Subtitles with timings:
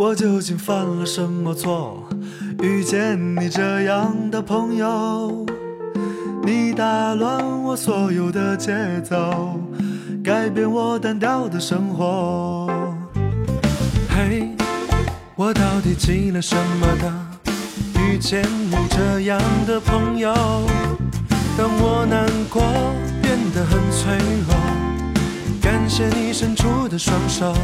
[0.00, 2.08] 我究竟犯了什么错？
[2.62, 5.44] 遇见你这样的朋友，
[6.42, 8.72] 你打乱我所有的节
[9.02, 9.60] 奏，
[10.24, 12.66] 改变我单调的生活。
[14.08, 14.48] 嘿，
[15.36, 17.12] 我到底积了什么的？
[18.00, 20.32] 遇见你这样的朋友，
[21.58, 22.62] 当我难过
[23.20, 24.16] 变得很脆
[24.48, 24.56] 弱，
[25.60, 27.54] 感谢你伸出的双手。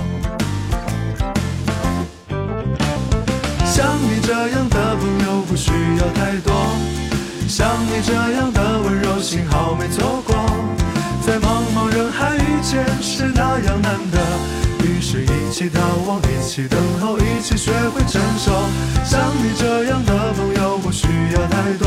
[3.76, 6.50] 像你这样的朋友不需要太多，
[7.46, 10.34] 像你这样的温柔，幸好没错过。
[11.20, 14.18] 在茫茫人海遇见是那样难得，
[14.82, 18.50] 于是一起逃亡，一起等候，一起学会承受。
[19.04, 21.86] 像你这样的朋友不需要太多，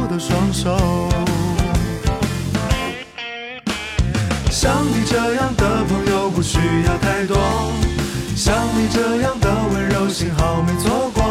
[4.61, 7.35] 像你这样的朋友不需要太多，
[8.35, 11.23] 像你这样的温柔，幸好没错过。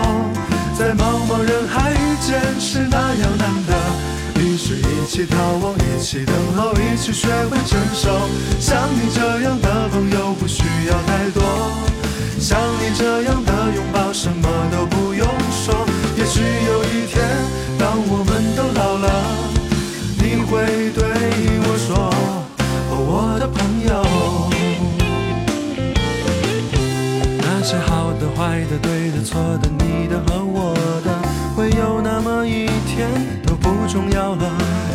[0.76, 8.10] 在茫茫人海遇见是那样难得，于是一起逃亡，一起等候，一起学会承受。
[8.58, 11.40] 像你这样的朋友不需要太多，
[12.40, 14.79] 像你这样的拥抱，什么都
[28.70, 30.72] 的、对的、错的、你的和我
[31.02, 31.10] 的，
[31.56, 33.10] 会有那么一天
[33.44, 34.52] 都不重要了。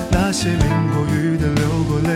[0.09, 0.59] 那些淋
[0.93, 2.14] 过雨的、流过泪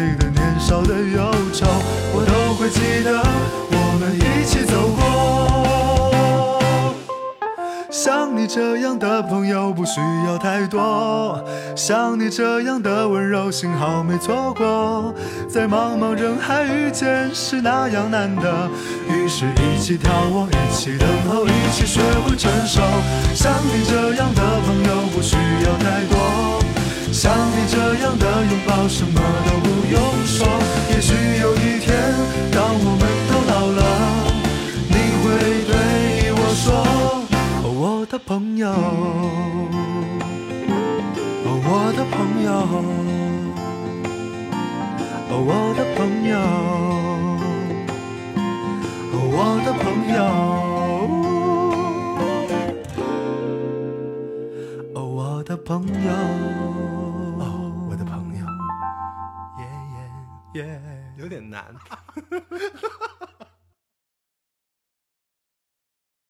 [8.02, 11.44] 像你这样的朋友不需要太多，
[11.76, 15.14] 像你这样的温柔，幸好没错过。
[15.50, 18.70] 在茫茫人海遇见是那样难得，
[19.10, 22.80] 于是一起眺望，一起等候，一起学会承受。
[23.36, 25.36] 像你这样的朋友不需
[25.66, 26.64] 要太多，
[27.12, 29.69] 像你这样的拥抱，什么都不
[38.20, 38.74] 的朋友，哦，
[41.64, 42.52] 我的朋友，
[45.30, 45.98] 哦，我的朋
[46.28, 46.36] 友，
[49.14, 50.20] 哦，我的朋友，
[54.94, 55.72] 哦，我的朋
[56.04, 56.12] 友，
[57.40, 57.42] 哦，
[57.90, 58.44] 我的朋友，
[59.60, 59.64] 耶
[60.54, 60.82] 耶耶。
[61.18, 61.64] 有点难。